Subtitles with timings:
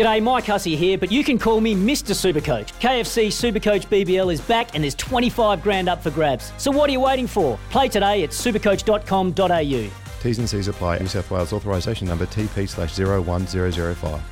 [0.00, 2.14] G'day, Mike Hussey here, but you can call me Mr.
[2.14, 2.72] Supercoach.
[2.80, 6.54] KFC Supercoach BBL is back and there's 25 grand up for grabs.
[6.56, 7.58] So what are you waiting for?
[7.68, 9.90] Play today at supercoach.com.au.
[10.22, 11.00] T's and C's apply.
[11.00, 14.22] New South Wales authorisation number TP slash 01005.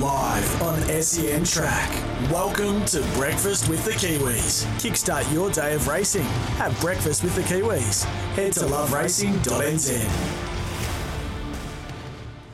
[0.00, 2.30] Live on SEN Track.
[2.30, 4.64] Welcome to Breakfast with the Kiwis.
[4.76, 6.22] Kickstart your day of racing.
[6.58, 8.04] Have breakfast with the Kiwis.
[8.36, 10.51] Head to loveracing.nz.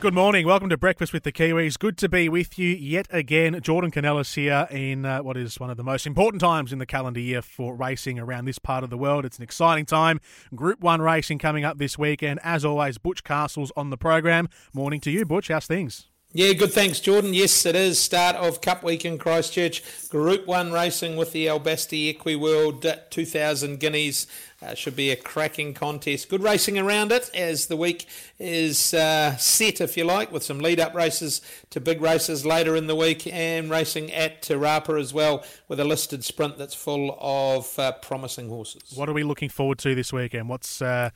[0.01, 0.45] Good morning.
[0.45, 1.77] Welcome to Breakfast with the Kiwis.
[1.77, 3.59] Good to be with you yet again.
[3.61, 6.85] Jordan Canellis here in uh, what is one of the most important times in the
[6.85, 9.25] calendar year for racing around this part of the world.
[9.25, 10.21] It's an exciting time.
[10.55, 12.39] Group 1 racing coming up this weekend.
[12.43, 14.47] As always, Butch Castles on the program.
[14.73, 15.49] Morning to you, Butch.
[15.49, 16.07] How's things?
[16.31, 16.71] Yeah, good.
[16.71, 17.33] Thanks, Jordan.
[17.33, 19.81] Yes, it is start of Cup Week in Christchurch.
[20.09, 24.27] Group One racing with the Albasti Equiworld 2000 Guineas.
[24.61, 26.29] Uh, should be a cracking contest.
[26.29, 28.05] Good racing around it as the week
[28.37, 32.75] is uh, set, if you like, with some lead up races to big races later
[32.75, 36.75] in the week and racing at Te Rapa as well with a listed sprint that's
[36.75, 38.83] full of uh, promising horses.
[38.93, 40.47] What are we looking forward to this weekend?
[40.47, 41.09] What's uh,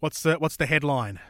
[0.00, 1.20] what's the what's the headline?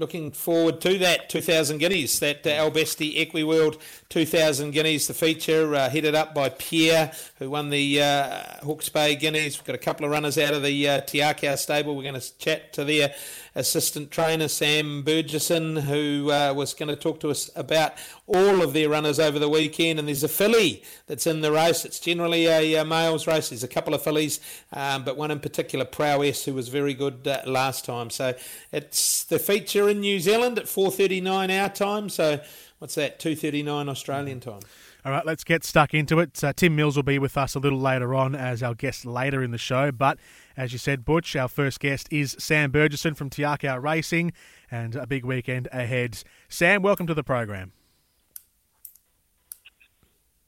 [0.00, 5.90] Looking forward to that 2000 guineas, that uh, Albasti Equiworld 2000 guineas, the feature uh,
[5.90, 9.58] headed up by Pierre, who won the uh, Hawke's Bay Guineas.
[9.58, 11.94] We've got a couple of runners out of the uh, Te Akau stable.
[11.94, 13.14] We're going to chat to their
[13.54, 17.92] assistant trainer, Sam Bergerson, who uh, was going to talk to us about
[18.26, 19.98] all of their runners over the weekend.
[19.98, 21.84] And there's a filly that's in the race.
[21.84, 23.50] It's generally a, a males race.
[23.50, 24.40] There's a couple of fillies,
[24.72, 28.10] um, but one in particular, Prowess, who was very good uh, last time.
[28.10, 28.34] So
[28.72, 32.08] it's the feature in New Zealand at 4:39 our time.
[32.08, 32.40] So
[32.78, 33.18] what's that?
[33.18, 34.60] 2:39 Australian time.
[35.04, 36.42] All right, let's get stuck into it.
[36.44, 39.42] Uh, Tim Mills will be with us a little later on as our guest later
[39.42, 39.90] in the show.
[39.90, 40.18] But
[40.56, 44.32] as you said, Butch, our first guest is Sam Bergerson from Te Akau Racing
[44.70, 46.22] and a big weekend ahead.
[46.48, 47.72] Sam, welcome to the program.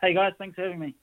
[0.02, 0.96] Hey guys, thanks for having me.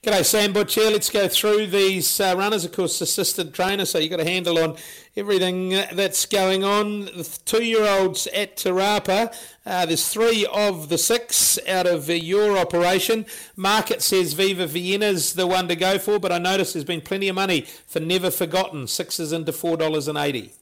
[0.00, 0.92] G'day, Sam Butch here.
[0.92, 2.64] Let's go through these uh, runners.
[2.64, 4.76] Of course, assistant trainer, so you've got a handle on
[5.16, 7.06] everything uh, that's going on.
[7.06, 9.34] The two year olds at Te Rapa.
[9.66, 13.26] Uh, there's three of the six out of uh, your operation.
[13.56, 17.28] Market says Viva Vienna's the one to go for, but I notice there's been plenty
[17.28, 18.86] of money for Never Forgotten.
[18.86, 20.52] Sixes into $4.80.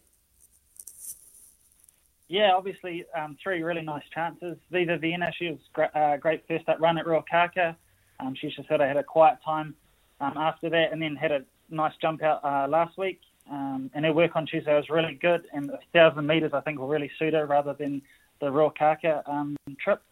[2.28, 4.56] Yeah, obviously, um, three really nice chances.
[4.70, 7.76] Viva Vienna, she was great, uh, great first up run at Ruakaka.
[8.20, 9.74] Um, she just sort of had a quiet time
[10.20, 13.20] um, after that, and then had a nice jump out uh, last week.
[13.50, 16.78] Um, and her work on Tuesday was really good, and the thousand meters I think
[16.78, 18.02] will really suit her rather than
[18.40, 20.02] the Ruakaka um, trip.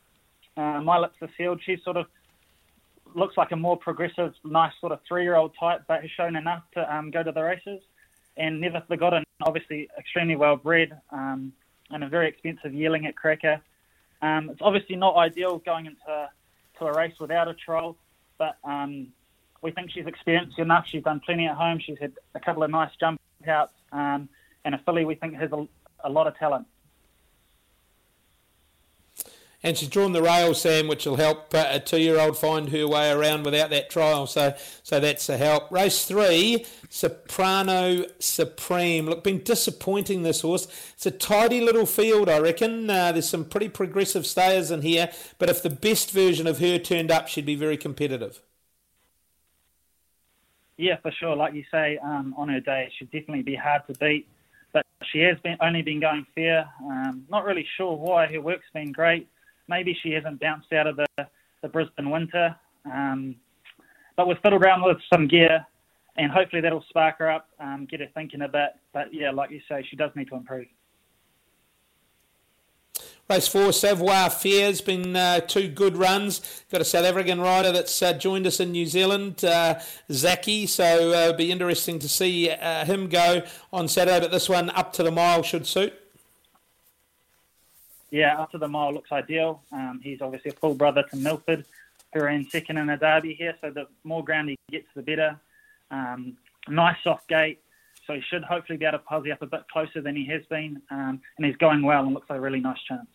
[0.56, 2.06] Uh, My Lips Are Sealed, she sort of
[3.14, 6.94] looks like a more progressive, nice sort of three-year-old type, but has shown enough to
[6.94, 7.80] um, go to the races.
[8.36, 11.52] And Never Forgotten, obviously extremely well bred um,
[11.90, 13.60] and a very expensive yearling at Karaka.
[14.22, 16.28] Um, it's obviously not ideal going into
[16.78, 17.96] to a race without a trial,
[18.38, 19.08] but um,
[19.62, 20.84] we think she's experienced enough.
[20.90, 21.80] She's done plenty at home.
[21.84, 24.28] She's had a couple of nice jump outs, um,
[24.64, 25.66] and a filly we think has a,
[26.04, 26.66] a lot of talent.
[29.64, 33.44] And she's drawn the rail, Sam, which will help a two-year-old find her way around
[33.44, 34.28] without that trial.
[34.28, 34.54] So,
[34.84, 35.72] so that's a help.
[35.72, 39.06] Race three, Soprano Supreme.
[39.06, 40.68] Look, been disappointing this horse.
[40.92, 42.88] It's a tidy little field, I reckon.
[42.88, 46.78] Uh, there's some pretty progressive stayers in here, but if the best version of her
[46.78, 48.40] turned up, she'd be very competitive.
[50.76, 51.34] Yeah, for sure.
[51.36, 54.28] Like you say, um, on her day, she'd definitely be hard to beat.
[54.72, 56.68] But she has been only been going fair.
[56.82, 58.26] Um, not really sure why.
[58.26, 59.28] Her work's been great
[59.68, 61.06] maybe she hasn't bounced out of the,
[61.62, 62.54] the Brisbane winter.
[62.84, 63.36] Um,
[64.16, 65.66] but we've fiddled around with some gear,
[66.16, 68.70] and hopefully that'll spark her up, um, get her thinking a bit.
[68.92, 70.66] But yeah, like you say, she does need to improve.
[73.28, 76.62] Race four, Savoir Fair's been uh, two good runs.
[76.70, 79.80] Got a South African rider that's uh, joined us in New Zealand, uh,
[80.12, 80.66] Zaki.
[80.66, 83.42] So uh, it'll be interesting to see uh, him go
[83.72, 84.20] on Saturday.
[84.20, 85.94] But this one up to the mile should suit
[88.14, 89.62] yeah, to the mile looks ideal.
[89.72, 91.64] Um, he's obviously a full brother to Milford,
[92.12, 93.56] who in second in a derby here.
[93.60, 95.40] So the more ground he gets, the better.
[95.90, 96.36] Um,
[96.68, 97.60] nice soft gate,
[98.06, 100.42] so he should hopefully be able to posse up a bit closer than he has
[100.48, 100.80] been.
[100.92, 103.08] Um, and he's going well and looks like a really nice chance.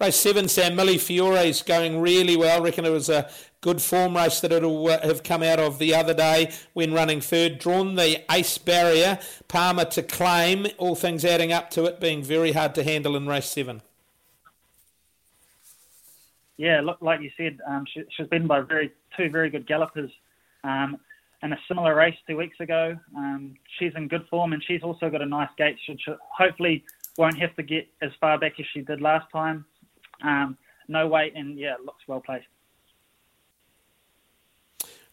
[0.00, 2.60] Race seven, Sam Millie Fiore is going really well.
[2.60, 3.28] I reckon it was a
[3.60, 7.20] good form race that it'll uh, have come out of the other day when running
[7.20, 7.58] third.
[7.58, 9.18] Drawn the ace barrier,
[9.48, 13.26] Palmer to claim, all things adding up to it being very hard to handle in
[13.26, 13.82] race seven.
[16.56, 20.12] Yeah, look, like you said, um, she, she's been by very two very good gallopers.
[20.62, 20.98] Um,
[21.42, 22.98] in a similar race two weeks ago.
[23.16, 25.76] Um, she's in good form, and she's also got a nice gate.
[25.86, 25.96] She
[26.36, 26.84] hopefully
[27.16, 29.64] won't have to get as far back as she did last time.
[30.22, 30.56] Um,
[30.88, 32.46] no weight, and yeah, looks well placed.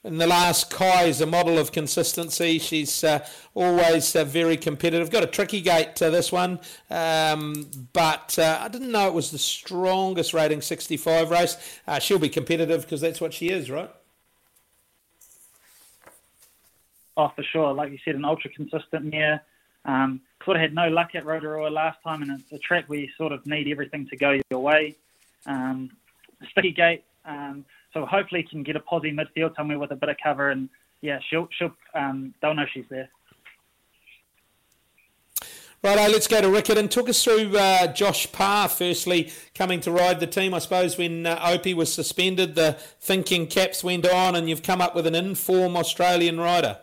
[0.06, 2.60] And the last, Kai is a model of consistency.
[2.60, 5.10] She's uh, always uh, very competitive.
[5.10, 6.60] Got a tricky gate to this one,
[6.92, 11.57] um, but uh, I didn't know it was the strongest rating 65 race.
[11.88, 13.90] Uh, she'll be competitive because that's what she is, right?
[17.18, 17.74] Oh, for sure.
[17.74, 19.42] Like you said, an ultra consistent mare.
[19.86, 23.00] Um, sort of had no luck at Rotorua last time, and it's a track where
[23.00, 24.95] you sort of need everything to go your way.
[25.45, 25.92] Um,
[26.51, 27.03] sticky gate.
[27.25, 30.69] Um, so hopefully can get a posse midfield somewhere with a bit of cover, and
[31.01, 33.09] yeah, she'll she'll um, they'll know she's there.
[35.83, 36.89] Righto, let's go to Riccarton.
[36.89, 40.53] Took us through uh, Josh Parr, firstly, coming to ride the team.
[40.53, 44.81] I suppose when uh, Opie was suspended, the thinking caps went on, and you've come
[44.81, 46.80] up with an inform Australian rider.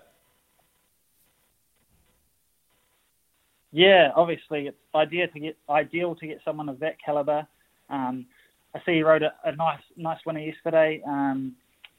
[3.72, 7.46] Yeah, obviously it's ideal to get ideal to get someone of that caliber.
[7.88, 8.26] Um,
[8.74, 11.54] I see he rode a, a nice nice winner yesterday, um,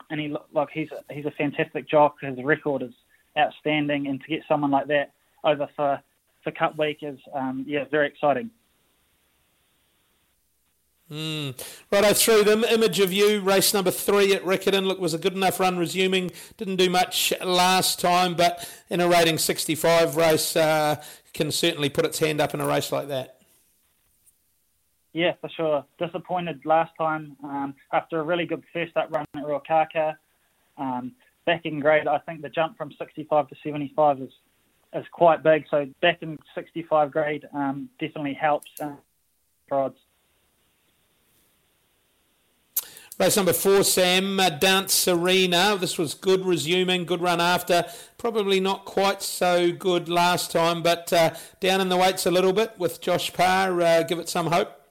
[0.09, 2.15] and he like he's a, he's a fantastic jock.
[2.21, 2.93] His record is
[3.37, 5.11] outstanding, and to get someone like that
[5.43, 5.99] over for
[6.43, 8.51] for Cup Week is um, yeah very exciting.
[11.13, 11.53] Mm.
[11.91, 12.63] Right, I threw them.
[12.63, 14.87] Image of you, race number three at Riccarton.
[14.87, 16.31] Look, was a good enough run resuming.
[16.57, 21.03] Didn't do much last time, but in a rating 65 race, uh,
[21.35, 23.39] can certainly put its hand up in a race like that.
[25.13, 25.85] Yeah, for sure.
[25.99, 30.15] Disappointed last time um, after a really good first up run at Ruakaka.
[30.79, 31.11] Um,
[31.45, 34.31] back in grade, I think the jump from 65 to 75 is
[34.95, 35.65] is quite big.
[35.69, 38.93] So back in 65 grade um, definitely helps uh.
[43.19, 45.77] Race number four, Sam, uh, Dance Serena.
[45.79, 47.85] This was good resuming, good run after.
[48.17, 52.53] Probably not quite so good last time, but uh, down in the weights a little
[52.53, 53.79] bit with Josh Parr.
[53.79, 54.81] Uh, give it some hope.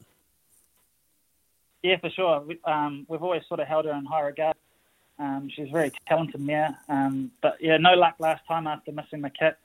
[1.82, 2.40] Yeah, for sure.
[2.40, 4.56] We, um, we've always sort of held her in high regard.
[5.18, 9.30] Um, she's very talented mare, um, but yeah, no luck last time after missing the
[9.30, 9.56] kick.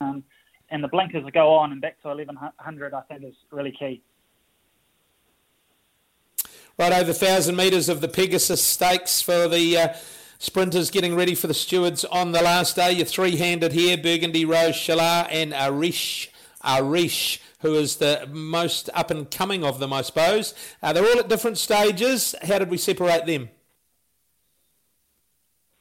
[0.00, 0.22] Um,
[0.70, 4.02] and the blinkers go on and back to 1100, I think, is really key.
[6.78, 9.88] Right over 1,000 metres of the Pegasus Stakes for the uh,
[10.38, 12.92] sprinters getting ready for the stewards on the last day.
[12.92, 16.30] You're three handed here Burgundy Rose Shalar and Arish.
[16.64, 20.54] Arish who is the most up and coming of them, I suppose.
[20.82, 22.34] Uh, they're all at different stages.
[22.42, 23.48] How did we separate them?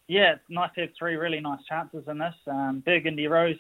[0.08, 2.36] Yeah, nice to have three really nice chances in this.
[2.46, 3.58] Um, Burgundy Rose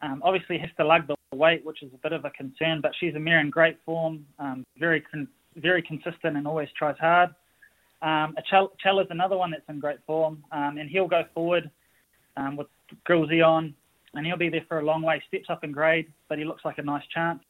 [0.00, 2.92] um, obviously has to lug the weight, which is a bit of a concern, but
[2.98, 7.34] she's a mare in great form, um, very con- very consistent and always tries hard.
[8.02, 11.70] Um, Chell is another one that's in great form, um, and he'll go forward
[12.36, 12.68] um, with
[13.08, 13.74] Grillsy on,
[14.14, 15.22] and he'll be there for a long way.
[15.28, 17.42] Steps up in grade, but he looks like a nice chance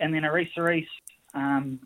[0.00, 0.48] and then a Reese
[1.34, 1.80] um,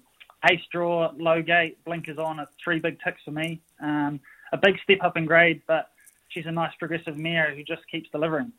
[0.51, 3.61] ace draw, low gate, blinkers on, are three big ticks for me.
[3.81, 4.21] Um,
[4.53, 5.91] a big step up in grade, but
[6.29, 8.53] she's a nice progressive mare who just keeps delivering.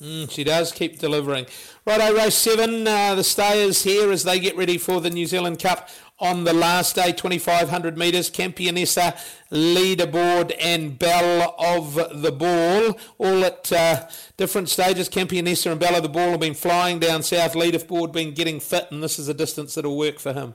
[0.00, 1.46] Mm, she does keep delivering.
[1.86, 2.86] Righto, race seven.
[2.86, 5.88] Uh, the stayers here as they get ready for the New Zealand Cup
[6.18, 8.30] on the last day, 2,500 metres.
[8.30, 9.16] Campionessa,
[9.50, 14.06] leaderboard, and Belle of the Ball, all at uh,
[14.36, 15.08] different stages.
[15.08, 17.54] Campionessa and Belle of the Ball have been flying down south.
[17.54, 20.54] Leaderboard been getting fit, and this is a distance that'll work for him.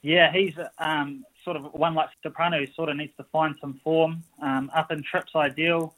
[0.00, 3.80] Yeah, he's um, sort of one like Soprano who sort of needs to find some
[3.84, 4.22] form.
[4.40, 5.94] Um, up in trips, ideal.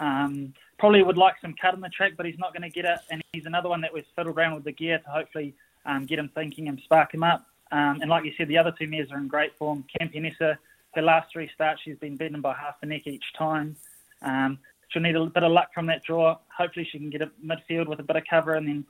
[0.00, 2.84] Um, probably would like some cut in the track, but he's not going to get
[2.84, 2.98] it.
[3.10, 5.54] And he's another one that was fiddled around with the gear to hopefully
[5.86, 7.46] um, get him thinking and spark him up.
[7.70, 9.84] Um, and like you said, the other two mares are in great form.
[10.00, 10.56] Campionessa,
[10.94, 13.76] her last three starts, she's been beaten by half a neck each time.
[14.22, 16.38] Um, she'll need a bit of luck from that draw.
[16.56, 18.84] Hopefully, she can get a midfield with a bit of cover and then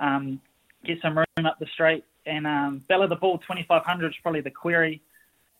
[0.00, 0.40] um,
[0.84, 2.04] get some room up the straight.
[2.26, 5.00] And um, Belle of the Ball 2500 is probably the query,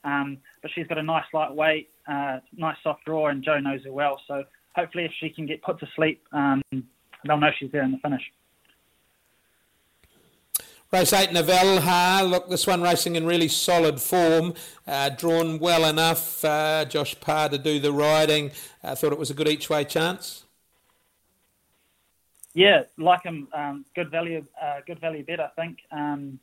[0.04, 3.92] um, but she's got a nice lightweight, uh, nice soft draw, and Joe knows her
[3.92, 4.20] well.
[4.26, 4.44] So
[4.76, 6.62] hopefully, if she can get put to sleep, um,
[7.26, 8.22] they'll know she's there in the finish.
[10.92, 12.30] Race 8, Navelha.
[12.30, 14.54] Look, this one racing in really solid form.
[14.86, 16.44] Uh, drawn well enough.
[16.44, 18.52] Uh, Josh Parr to do the riding.
[18.84, 20.44] I uh, thought it was a good each way chance.
[22.54, 23.48] Yeah, like him.
[23.52, 25.78] Um, good value, uh, good value bet, I think.
[25.90, 26.38] Um,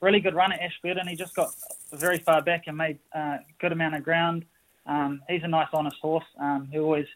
[0.00, 1.06] really good run at Ashburton.
[1.06, 1.50] He just got
[1.92, 4.44] very far back and made a uh, good amount of ground.
[4.86, 7.06] Um, he's a nice, honest horse um, who always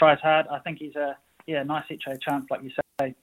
[0.00, 0.46] tries hard.
[0.50, 1.16] I think he's a
[1.46, 3.14] yeah nice way chance, like you say.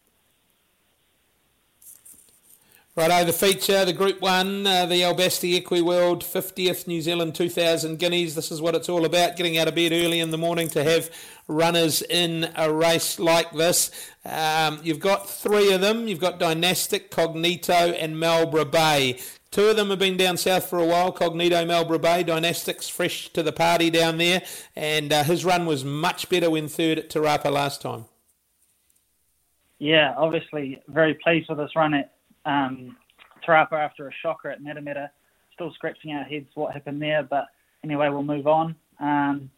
[2.95, 7.99] Righto, the feature, the Group 1, uh, the Albasti Equi World 50th New Zealand 2000
[7.99, 8.33] Guineas.
[8.33, 10.83] This is what it's all about, getting out of bed early in the morning to
[10.83, 11.11] have
[11.47, 13.91] runners in a race like this.
[14.25, 16.07] Um, you've got three of them.
[16.07, 19.19] You've got Dynastic, Cognito and Marlborough Bay.
[19.51, 21.11] Two of them have been down south for a while.
[21.11, 24.43] Cognito, Marlborough Bay, Dynastics fresh to the party down there,
[24.75, 28.05] and uh, his run was much better when third at Te Rapa last time.
[29.79, 32.13] Yeah, obviously very pleased with this run at
[32.45, 32.97] um,
[33.41, 35.09] Te Rapa after a shocker at Matamata.
[35.53, 37.47] Still scratching our heads what happened there, but
[37.83, 38.75] anyway, we'll move on.
[38.99, 39.49] Um,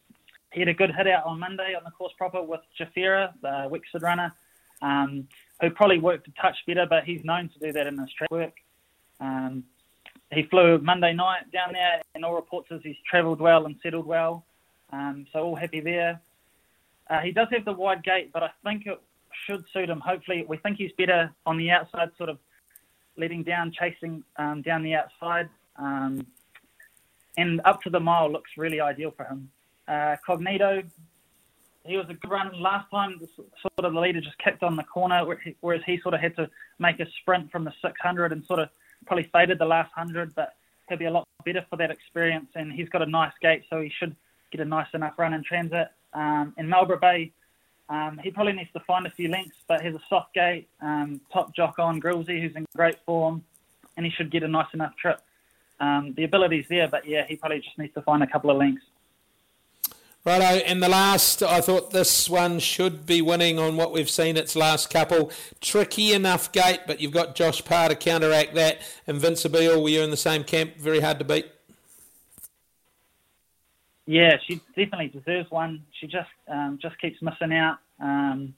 [0.52, 3.68] he had a good hit out on Monday on the course proper with Jafira, the
[3.70, 4.34] Wexford runner,
[4.82, 5.28] um,
[5.62, 8.32] who probably worked a touch better, but he's known to do that in his track
[8.32, 8.54] work.
[9.20, 9.64] Um,
[10.32, 14.06] he flew Monday night down there, and all reports is he's travelled well and settled
[14.06, 14.46] well,
[14.92, 16.22] um, so all happy there.
[17.10, 19.02] Uh, he does have the wide gate, but I think it
[19.46, 20.00] should suit him.
[20.00, 22.38] Hopefully, we think he's better on the outside, sort of
[23.18, 25.50] letting down, chasing um, down the outside.
[25.78, 26.28] Um,
[27.38, 29.50] and up to the mile looks really ideal for him.
[29.88, 30.84] Uh, Cognito,
[31.86, 33.20] he was a good run last time.
[33.36, 35.26] Sort of the leader just kicked on the corner,
[35.62, 38.70] whereas he sort of had to make a sprint from the 600 and sort of
[39.06, 40.56] probably faded the last 100, but
[40.88, 42.50] he'll be a lot better for that experience.
[42.56, 44.16] And he's got a nice gate, so he should
[44.52, 45.90] get a nice enough run in transit.
[46.14, 47.32] Um, in Marlborough Bay,
[47.90, 51.20] um, he probably needs to find a few links, but has a soft gate, um,
[51.34, 53.44] top jock on Grillsy, who's in great form,
[53.98, 55.22] and he should get a nice enough trip.
[55.80, 58.58] Um, the ability's there, but yeah, he probably just needs to find a couple of
[58.58, 58.84] links.
[60.26, 64.36] Righto, and the last, I thought this one should be winning on what we've seen
[64.36, 65.32] its last couple.
[65.62, 68.80] Tricky enough gate, but you've got Josh Parr to counteract that.
[69.08, 70.76] Invincible, were you in the same camp?
[70.76, 71.50] Very hard to beat.
[74.08, 75.84] Yeah, she definitely deserves one.
[76.00, 77.78] She just um, just keeps missing out.
[78.02, 78.56] Um,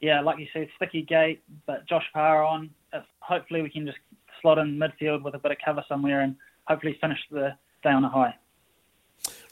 [0.00, 2.70] yeah, like you said, sticky gate, but Josh Parr on.
[2.92, 3.98] If, hopefully, we can just
[4.40, 8.04] slot in midfield with a bit of cover somewhere and hopefully finish the day on
[8.04, 8.34] a high.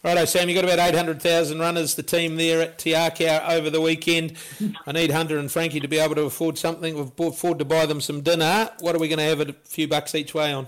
[0.05, 3.81] Righto, Sam, you've got about 800,000 runners, the team there at Te Akau over the
[3.81, 4.37] weekend.
[4.85, 7.87] I need Hunter and Frankie to be able to afford something, We've afford to buy
[7.87, 8.69] them some dinner.
[8.81, 10.67] What are we going to have a few bucks each way on?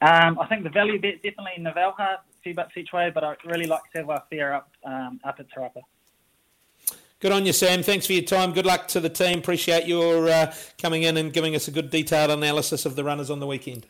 [0.00, 3.22] Um, I think the value bet definitely in Navelha, a few bucks each way, but
[3.22, 5.82] I really like to have our fare up um, up at Te Rapa.
[7.20, 7.84] Good on you, Sam.
[7.84, 8.52] Thanks for your time.
[8.52, 9.38] Good luck to the team.
[9.38, 13.30] Appreciate your uh, coming in and giving us a good detailed analysis of the runners
[13.30, 13.86] on the weekend.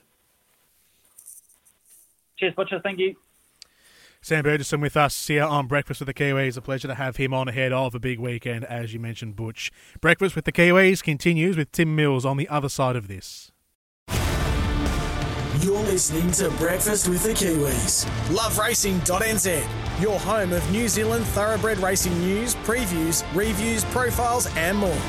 [2.38, 2.80] Cheers, Butcher.
[2.82, 3.14] Thank you.
[4.20, 6.56] Sam Bergerson with us here on Breakfast with the Kiwis.
[6.56, 9.70] A pleasure to have him on ahead of a big weekend, as you mentioned, Butch.
[10.00, 13.52] Breakfast with the Kiwis continues with Tim Mills on the other side of this.
[15.60, 18.06] You're listening to Breakfast with the Kiwis.
[18.34, 25.02] LoveRacing.nz, your home of New Zealand thoroughbred racing news, previews, reviews, profiles, and more.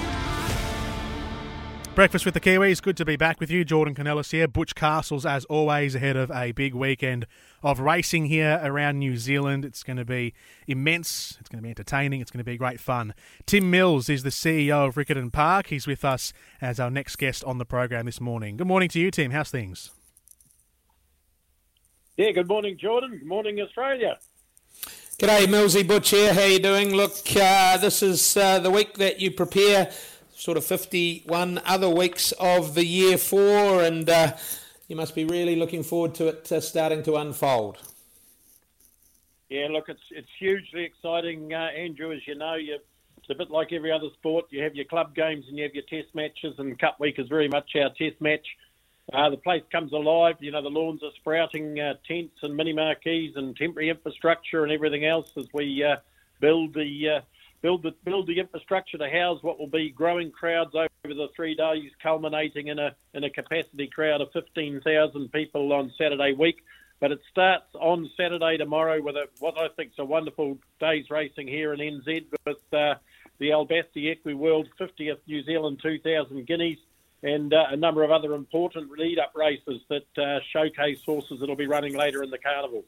[1.96, 2.82] Breakfast with the Kiwis.
[2.82, 3.64] Good to be back with you.
[3.64, 4.50] Jordan Canellis here.
[4.50, 7.26] Butch Castles, as always, ahead of a big weekend
[7.64, 9.64] of racing here around New Zealand.
[9.64, 10.34] It's going to be
[10.68, 11.38] immense.
[11.40, 12.20] It's going to be entertaining.
[12.20, 13.14] It's going to be great fun.
[13.46, 15.68] Tim Mills is the CEO of Riccarton Park.
[15.68, 18.58] He's with us as our next guest on the program this morning.
[18.58, 19.32] Good morning to you, Tim.
[19.32, 19.92] How's things?
[22.18, 23.12] Yeah, good morning, Jordan.
[23.20, 24.18] Good morning, Australia.
[25.18, 26.34] G'day, Millsy Butch here.
[26.34, 26.94] How you doing?
[26.94, 29.90] Look, uh, this is uh, the week that you prepare
[30.36, 34.36] sort of 51 other weeks of the year four, and uh,
[34.88, 37.78] you must be really looking forward to it uh, starting to unfold.
[39.50, 42.12] Yeah, look, it's it's hugely exciting, uh, Andrew.
[42.12, 42.80] As you know, you,
[43.18, 44.46] it's a bit like every other sport.
[44.50, 47.28] You have your club games and you have your test matches, and Cup Week is
[47.28, 48.46] very much our test match.
[49.14, 50.36] Uh, the place comes alive.
[50.40, 54.72] You know, the lawns are sprouting uh, tents and mini marquees and temporary infrastructure and
[54.72, 55.98] everything else as we uh,
[56.40, 57.22] build the uh,
[57.66, 61.56] build the build the infrastructure to house what will be growing crowds over the three
[61.56, 66.64] days, culminating in a in a capacity crowd of 15,000 people on Saturday week.
[67.00, 71.10] But it starts on Saturday tomorrow with a, what I think is a wonderful day's
[71.10, 72.96] racing here in NZ with uh,
[73.40, 76.78] the Albasti Equi World 50th New Zealand 2000 Guineas
[77.24, 81.56] and uh, a number of other important lead-up races that uh, showcase horses that will
[81.56, 82.86] be running later in the carnival.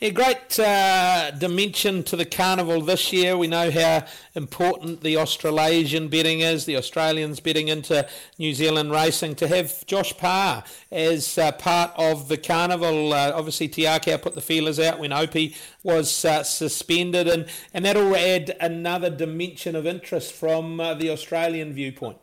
[0.00, 3.38] A great uh, dimension to the carnival this year.
[3.38, 9.36] We know how important the Australasian betting is, the Australians betting into New Zealand racing.
[9.36, 14.34] To have Josh Parr as uh, part of the carnival, uh, obviously Te Akau put
[14.34, 19.86] the feelers out when Opie was uh, suspended, and, and that'll add another dimension of
[19.86, 22.18] interest from uh, the Australian viewpoint.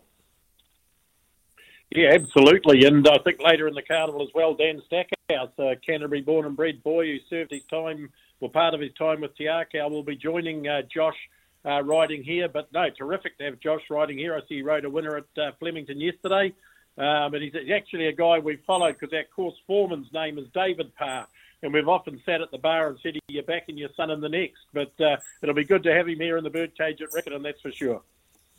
[1.93, 2.85] Yeah, absolutely.
[2.85, 6.55] And I think later in the carnival as well, Dan Stackhouse, a Canterbury born and
[6.55, 10.03] bred boy who served his time, well, part of his time with Te Akau, will
[10.03, 11.17] be joining uh, Josh
[11.65, 12.47] uh, riding here.
[12.47, 14.35] But no, terrific to have Josh riding here.
[14.35, 16.53] I see he rode a winner at uh, Flemington yesterday.
[16.97, 20.95] Um, and he's actually a guy we've followed because our course foreman's name is David
[20.95, 21.27] Parr.
[21.63, 24.21] And we've often sat at the bar and said, you're back and your son in
[24.21, 24.61] the next.
[24.73, 27.61] But uh, it'll be good to have him here in the birdcage at Riccarton, that's
[27.61, 28.01] for sure.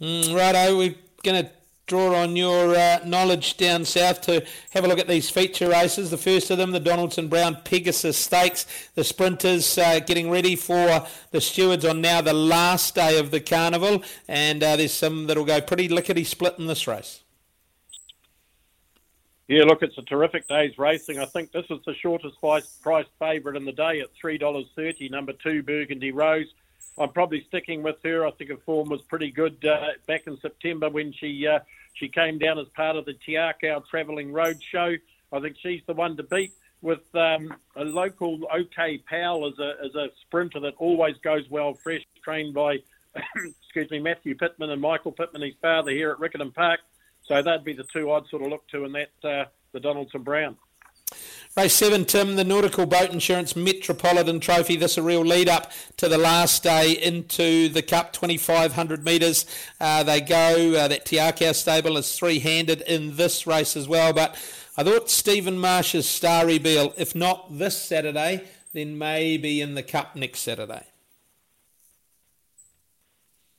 [0.01, 1.51] Mm, righto, we're going to
[1.87, 6.11] draw on your uh, knowledge down south to have a look at these feature races.
[6.11, 8.67] The first of them, the Donaldson Brown Pegasus Stakes.
[8.95, 13.41] The sprinters uh, getting ready for the stewards on now the last day of the
[13.41, 17.21] carnival, and uh, there's some that'll go pretty lickety split in this race.
[19.49, 21.19] Yeah, look, it's a terrific day's racing.
[21.19, 25.09] I think this is the shortest price favourite in the day at three dollars thirty.
[25.09, 26.47] Number two, Burgundy Rose.
[26.99, 28.27] I'm probably sticking with her.
[28.27, 31.61] I think her form was pretty good uh, back in September when she uh,
[31.95, 34.95] she came down as part of the Te Akau Travelling Road Show.
[35.33, 39.85] I think she's the one to beat with um, a local OK Powell as a
[39.85, 42.79] as a sprinter that always goes well fresh, trained by
[43.37, 46.81] excuse me Matthew Pitman and Michael Pitman, his father here at Riccarton Park.
[47.25, 50.23] So that'd be the two I'd sort of look to in that uh, the Donaldson
[50.23, 50.57] Brown.
[51.55, 54.77] Race seven, Tim, the Nautical Boat Insurance Metropolitan Trophy.
[54.77, 59.45] This is a real lead up to the last day into the Cup, 2,500 metres.
[59.79, 60.75] Uh, they go.
[60.75, 64.15] Uh, that Te Akau stable is three handed in this race as well.
[64.15, 64.35] But
[64.79, 70.17] I thought Stephen Marsh's Starry Beale, if not this Saturday, then maybe in the Cup
[70.17, 70.87] next Saturday.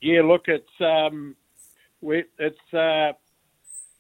[0.02, 1.36] Yeah, look, it's um,
[2.02, 3.14] it's uh,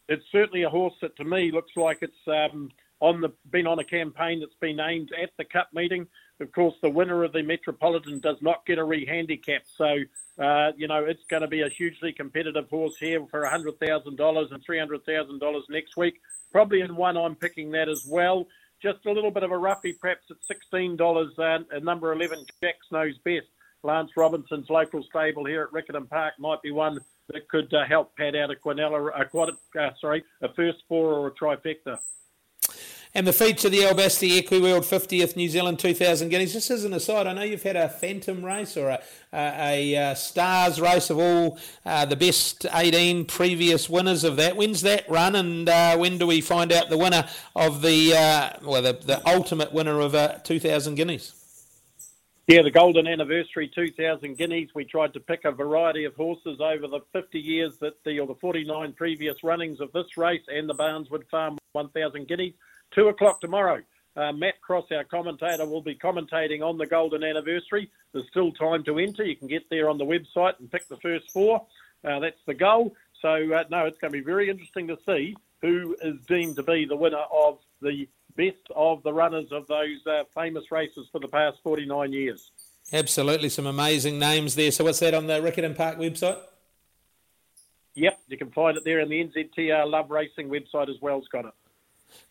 [0.09, 2.71] it's certainly a horse that to me looks like it's um,
[3.03, 6.07] on the been on a campaign that's been aimed at the Cup meeting.
[6.39, 9.97] Of course, the winner of the Metropolitan does not get a re-handicap, so
[10.41, 14.15] uh, you know it's going to be a hugely competitive horse here for hundred thousand
[14.15, 16.15] dollars and three hundred thousand dollars next week.
[16.53, 18.47] Probably in one, I'm picking that as well.
[18.81, 21.37] Just a little bit of a roughie, perhaps at sixteen dollars.
[21.37, 23.47] Uh, number eleven, Jack's knows best.
[23.83, 28.15] Lance Robinson's local stable here at Riccarton Park might be one that could uh, help
[28.15, 31.97] pad out a Quinella, a, uh, sorry, a first four or a trifecta.
[33.15, 36.53] And the feature, the Albasti Equiworld 50th New Zealand 2000 Guineas.
[36.53, 40.15] Just as an aside, I know you've had a Phantom race or a, a, a
[40.15, 44.57] Stars race of all uh, the best 18 previous winners of that.
[44.57, 48.49] When's that run, and uh, when do we find out the winner of the uh,
[48.63, 51.35] well, the, the ultimate winner of uh, 2000 Guineas?
[52.47, 54.71] Yeah, the Golden Anniversary 2000 Guineas.
[54.73, 58.25] We tried to pick a variety of horses over the 50 years that the or
[58.25, 62.55] the 49 previous runnings of this race and the Barneswood Farm 1000 Guineas.
[62.93, 63.81] Two o'clock tomorrow.
[64.15, 67.89] Uh, Matt Cross, our commentator, will be commentating on the golden anniversary.
[68.11, 69.23] There's still time to enter.
[69.23, 71.65] You can get there on the website and pick the first four.
[72.05, 72.95] Uh, that's the goal.
[73.21, 76.63] So, uh, no, it's going to be very interesting to see who is deemed to
[76.63, 81.19] be the winner of the best of the runners of those uh, famous races for
[81.19, 82.51] the past 49 years.
[82.91, 84.71] Absolutely, some amazing names there.
[84.71, 86.37] So, what's that on the Riccarton Park website?
[87.95, 91.27] Yep, you can find it there in the NZTR Love Racing website as well, has
[91.29, 91.55] got Scott.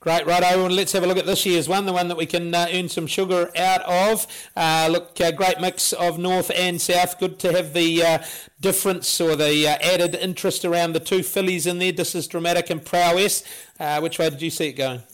[0.03, 0.75] Great, right, Owen.
[0.75, 2.89] Let's have a look at this year's one, the one that we can uh, earn
[2.89, 4.27] some sugar out of.
[4.57, 7.21] Uh, look, uh, great mix of north and south.
[7.21, 8.19] Good to have the uh,
[8.61, 11.93] difference or the uh, added interest around the two fillies in there.
[11.93, 13.45] This is dramatic and prowess.
[13.79, 15.05] Uh, which way did you see it going?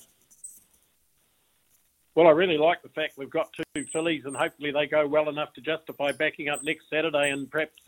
[2.14, 5.28] Well, I really like the fact we've got two fillies, and hopefully they go well
[5.28, 7.83] enough to justify backing up next Saturday, and perhaps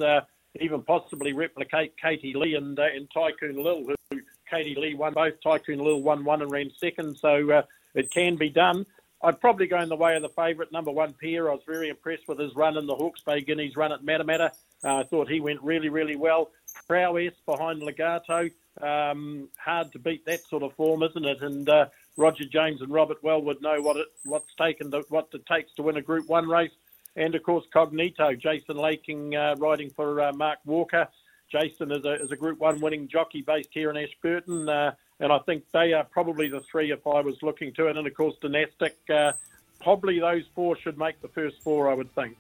[0.61, 5.41] even possibly replicate Katie Lee and, and Tycoon Lil, who Katie Lee won both.
[5.43, 7.63] Tycoon Lil won one and ran second, so uh,
[7.95, 8.87] it can be done.
[9.23, 11.51] I'd probably go in the way of the favourite, number one Pierre.
[11.51, 14.51] I was very impressed with his run in the Hawke's Bay Guineas run at Matamata.
[14.83, 16.51] Uh, I thought he went really, really well.
[16.89, 18.49] Prowess behind Legato.
[18.81, 21.43] Um, hard to beat that sort of form, isn't it?
[21.43, 21.87] And uh,
[22.17, 25.83] Roger James and Robert Wellwood know what it what's taken to, what it takes to
[25.83, 26.73] win a Group One race.
[27.17, 31.09] And of course, Cognito, Jason Laking uh, riding for uh, Mark Walker.
[31.51, 34.69] Jason is a, is a Group 1 winning jockey based here in Ashburton.
[34.69, 37.97] Uh, and I think they are probably the three if I was looking to it.
[37.97, 39.33] And of course, Dynastic, uh,
[39.81, 42.37] probably those four should make the first four, I would think.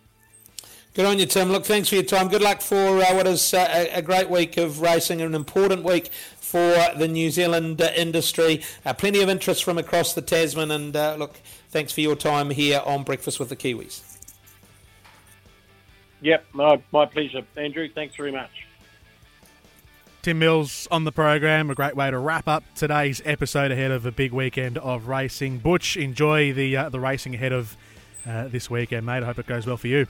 [0.94, 1.50] Good on you, Tim.
[1.50, 2.28] Look, thanks for your time.
[2.28, 5.84] Good luck for uh, what is uh, a great week of racing and an important
[5.84, 6.08] week
[6.40, 8.62] for the New Zealand uh, industry.
[8.84, 10.70] Uh, plenty of interest from across the Tasman.
[10.72, 11.36] And uh, look,
[11.68, 14.02] thanks for your time here on Breakfast with the Kiwis.
[16.22, 17.88] Yep, my, my pleasure, Andrew.
[17.88, 18.50] Thanks very much.
[20.22, 21.70] Tim Mills on the program.
[21.70, 25.58] A great way to wrap up today's episode ahead of a big weekend of racing.
[25.58, 27.76] Butch, enjoy the uh, the racing ahead of
[28.26, 29.22] uh, this weekend, mate.
[29.22, 30.06] I hope it goes well for you.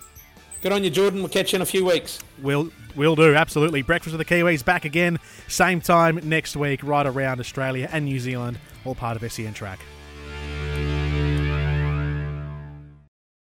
[0.63, 1.21] Good on you, Jordan.
[1.21, 2.19] We'll catch you in a few weeks.
[2.43, 3.83] We'll we'll do absolutely.
[3.83, 8.19] Breakfast with the Kiwis back again, same time next week, right around Australia and New
[8.19, 9.79] Zealand, all part of SEN Track.